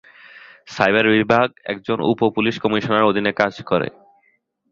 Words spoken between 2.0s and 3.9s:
উপ পুলিশ কমিশনারের অধীনে কাজ করে।